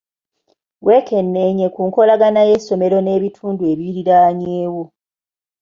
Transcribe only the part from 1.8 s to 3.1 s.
nkolagana y'essomero